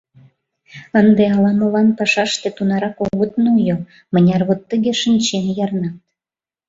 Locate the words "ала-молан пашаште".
1.35-2.47